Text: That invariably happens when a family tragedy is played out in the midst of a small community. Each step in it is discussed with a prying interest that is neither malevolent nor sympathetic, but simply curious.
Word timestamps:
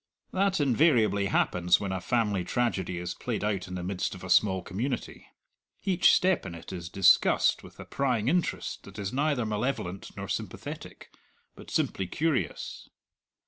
That 0.31 0.59
invariably 0.59 1.27
happens 1.27 1.79
when 1.79 1.91
a 1.91 2.01
family 2.01 2.43
tragedy 2.43 2.97
is 2.97 3.13
played 3.13 3.43
out 3.43 3.67
in 3.67 3.75
the 3.75 3.83
midst 3.83 4.15
of 4.15 4.23
a 4.23 4.31
small 4.31 4.63
community. 4.63 5.27
Each 5.83 6.11
step 6.15 6.43
in 6.43 6.55
it 6.55 6.73
is 6.73 6.89
discussed 6.89 7.61
with 7.61 7.79
a 7.79 7.85
prying 7.85 8.27
interest 8.27 8.81
that 8.85 8.97
is 8.97 9.13
neither 9.13 9.45
malevolent 9.45 10.09
nor 10.17 10.27
sympathetic, 10.27 11.11
but 11.55 11.69
simply 11.69 12.07
curious. 12.07 12.89